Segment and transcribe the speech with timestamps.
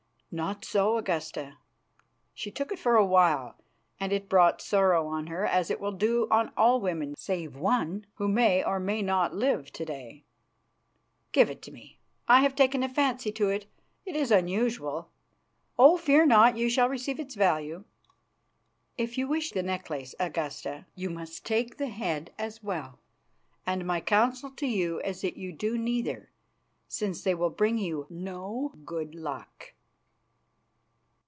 [0.33, 1.57] "Not so, Augusta.
[2.33, 3.57] She took it for a while,
[3.99, 8.05] and it brought sorrow on her, as it will do on all women save one
[8.15, 10.23] who may or may not live to day."
[11.33, 11.99] "Give it me.
[12.29, 13.65] I have taken a fancy to it;
[14.05, 15.09] it is unusual.
[15.77, 15.97] Oh!
[15.97, 17.83] fear not, you shall receive its value."
[18.97, 22.99] "If you wish the necklace, Augusta, you must take the head as well;
[23.65, 26.31] and my counsel to you is that you do neither,
[26.87, 29.73] since they will bring you no good luck."